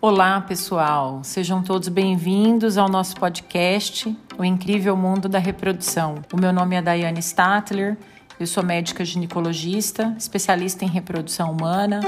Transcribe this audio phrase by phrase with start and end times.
[0.00, 1.24] Olá, pessoal.
[1.24, 6.22] Sejam todos bem-vindos ao nosso podcast, O Incrível Mundo da Reprodução.
[6.32, 7.96] O meu nome é Daiane Statler,
[8.38, 11.98] eu sou médica ginecologista, especialista em reprodução humana.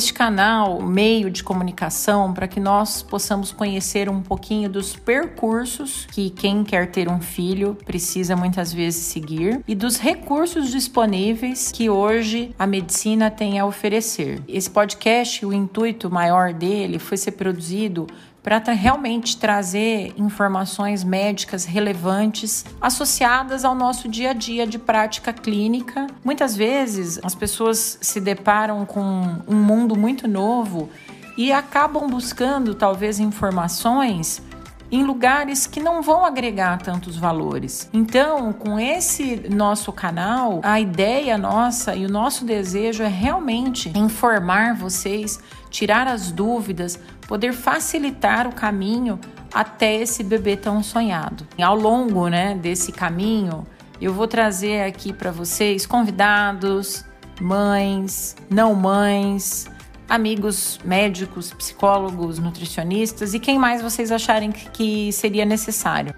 [0.00, 6.30] Este canal, meio de comunicação para que nós possamos conhecer um pouquinho dos percursos que
[6.30, 12.54] quem quer ter um filho precisa muitas vezes seguir e dos recursos disponíveis que hoje
[12.58, 14.40] a medicina tem a oferecer.
[14.48, 18.06] Esse podcast, o intuito maior dele foi ser produzido
[18.42, 26.06] para realmente trazer informações médicas relevantes associadas ao nosso dia a dia de prática clínica.
[26.24, 30.88] Muitas vezes as pessoas se deparam com um mundo muito novo
[31.36, 34.42] e acabam buscando talvez informações
[34.90, 37.88] em lugares que não vão agregar tantos valores.
[37.92, 44.74] Então, com esse nosso canal, a ideia nossa e o nosso desejo é realmente informar
[44.74, 49.18] vocês, tirar as dúvidas, poder facilitar o caminho
[49.52, 51.46] até esse bebê tão sonhado.
[51.62, 53.66] Ao longo, né, desse caminho,
[54.00, 57.04] eu vou trazer aqui para vocês convidados,
[57.40, 59.68] mães, não mães,
[60.10, 66.12] amigos médicos, psicólogos, nutricionistas e quem mais vocês acharem que seria necessário.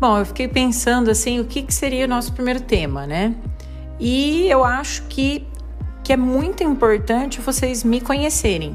[0.00, 3.34] Bom, eu fiquei pensando assim, o que, que seria o nosso primeiro tema, né?
[4.00, 5.46] E eu acho que,
[6.02, 8.74] que é muito importante vocês me conhecerem.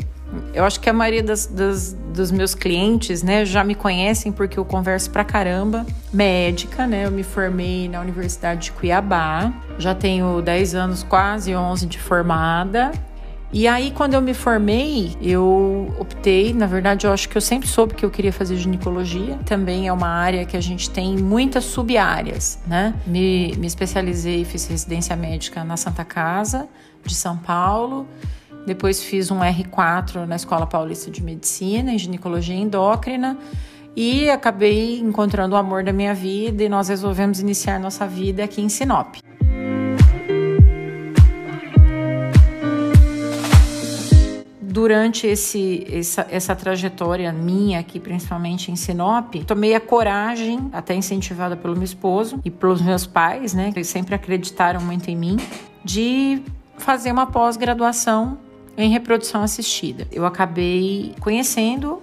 [0.53, 4.59] Eu acho que a maioria das, das, dos meus clientes, né, já me conhecem porque
[4.59, 5.85] eu converso pra caramba.
[6.11, 7.05] Médica, né?
[7.05, 9.53] Eu me formei na Universidade de Cuiabá.
[9.77, 12.91] Já tenho 10 anos, quase 11 de formada.
[13.51, 17.67] E aí, quando eu me formei, eu optei, na verdade, eu acho que eu sempre
[17.67, 19.39] soube que eu queria fazer ginecologia.
[19.43, 22.93] Também é uma área que a gente tem muitas sub-áreas, né?
[23.07, 26.67] Me, me especializei, fiz residência médica na Santa Casa
[27.03, 28.07] de São Paulo.
[28.69, 33.35] Depois fiz um R4 na Escola Paulista de Medicina, em ginecologia endócrina.
[33.95, 38.61] E acabei encontrando o amor da minha vida e nós resolvemos iniciar nossa vida aqui
[38.61, 39.15] em Sinop.
[44.61, 51.57] durante esse, essa, essa trajetória minha aqui, principalmente em Sinop, tomei a coragem, até incentivada
[51.57, 55.37] pelo meu esposo e pelos meus pais, né, que sempre acreditaram muito em mim,
[55.83, 56.41] de
[56.77, 58.37] fazer uma pós-graduação
[58.83, 60.07] em reprodução assistida.
[60.11, 62.01] Eu acabei conhecendo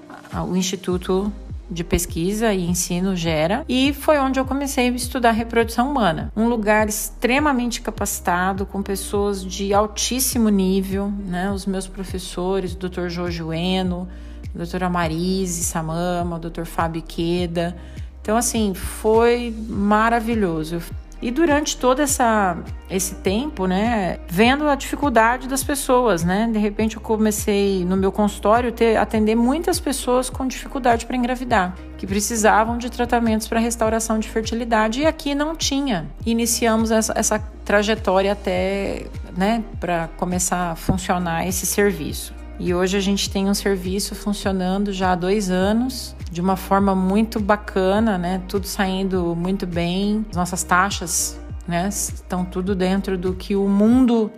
[0.49, 1.33] o Instituto
[1.69, 6.31] de pesquisa e ensino gera e foi onde eu comecei a estudar reprodução humana.
[6.37, 11.51] Um lugar extremamente capacitado com pessoas de altíssimo nível, né?
[11.51, 13.09] Os meus professores, Dr.
[13.09, 14.09] Jorge Ueno,
[14.55, 16.65] a doutora Marise Samama, Dr.
[16.65, 17.77] Fábio Queda.
[18.23, 20.81] Então assim, foi maravilhoso.
[21.21, 22.59] E durante todo essa,
[22.91, 28.13] esse tempo, né, vendo a dificuldade das pessoas, né, de repente eu comecei no meu
[28.13, 34.19] consultório ter atender muitas pessoas com dificuldade para engravidar, que precisavam de tratamentos para restauração
[34.19, 36.07] de fertilidade e aqui não tinha.
[36.25, 39.07] Iniciamos essa, essa trajetória até,
[39.37, 42.35] né, para começar a funcionar esse serviço.
[42.59, 46.95] E hoje a gente tem um serviço funcionando já há dois anos, de uma forma
[46.95, 48.43] muito bacana, né?
[48.47, 50.27] Tudo saindo muito bem.
[50.35, 54.31] Nossas taxas, né, estão tudo dentro do que o mundo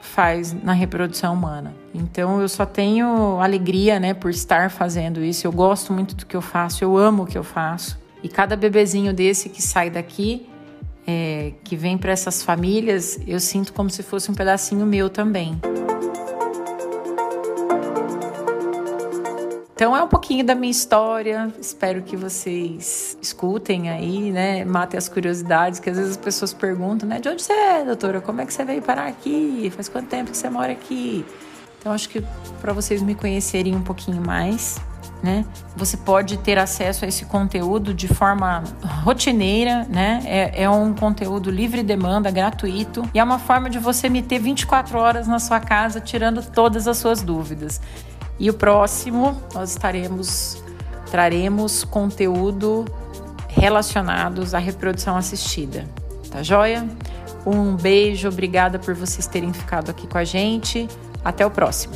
[0.00, 1.74] faz na reprodução humana.
[1.92, 5.44] Então eu só tenho alegria, né, por estar fazendo isso.
[5.44, 7.98] Eu gosto muito do que eu faço, eu amo o que eu faço.
[8.22, 10.48] E cada bebezinho desse que sai daqui,
[11.04, 15.58] é, que vem para essas famílias, eu sinto como se fosse um pedacinho meu também.
[19.80, 21.50] Então é um pouquinho da minha história.
[21.58, 24.62] Espero que vocês escutem aí, né?
[24.62, 27.18] Matem as curiosidades, que às vezes as pessoas perguntam, né?
[27.18, 28.20] De onde você é, doutora?
[28.20, 29.72] Como é que você veio parar aqui?
[29.74, 31.24] Faz quanto tempo que você mora aqui?
[31.78, 32.22] Então acho que
[32.60, 34.78] para vocês me conhecerem um pouquinho mais,
[35.22, 35.44] né?
[35.76, 38.64] Você pode ter acesso a esse conteúdo de forma
[39.04, 40.22] rotineira, né?
[40.24, 44.38] É, é, um conteúdo livre demanda, gratuito e é uma forma de você me ter
[44.38, 47.80] 24 horas na sua casa tirando todas as suas dúvidas.
[48.38, 50.62] E o próximo nós estaremos
[51.10, 52.84] traremos conteúdo
[53.48, 55.84] relacionados à reprodução assistida.
[56.30, 56.88] Tá joia?
[57.44, 60.88] Um beijo, obrigada por vocês terem ficado aqui com a gente.
[61.22, 61.94] Até o próximo.